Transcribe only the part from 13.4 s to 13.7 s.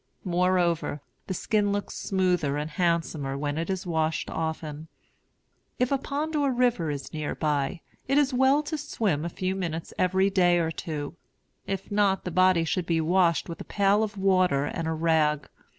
with a